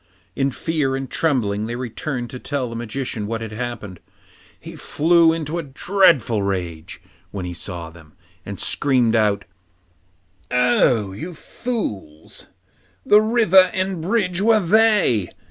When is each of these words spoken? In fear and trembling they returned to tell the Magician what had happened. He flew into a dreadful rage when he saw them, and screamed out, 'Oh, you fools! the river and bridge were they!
In 0.35 0.49
fear 0.49 0.95
and 0.95 1.07
trembling 1.07 1.67
they 1.67 1.75
returned 1.75 2.31
to 2.31 2.39
tell 2.39 2.67
the 2.71 2.75
Magician 2.75 3.27
what 3.27 3.41
had 3.41 3.51
happened. 3.51 3.99
He 4.59 4.75
flew 4.75 5.31
into 5.31 5.59
a 5.59 5.61
dreadful 5.61 6.41
rage 6.41 6.99
when 7.29 7.45
he 7.45 7.53
saw 7.53 7.91
them, 7.91 8.13
and 8.43 8.59
screamed 8.59 9.15
out, 9.15 9.45
'Oh, 10.49 11.11
you 11.11 11.35
fools! 11.35 12.47
the 13.05 13.21
river 13.21 13.69
and 13.75 14.01
bridge 14.01 14.41
were 14.41 14.59
they! 14.59 15.29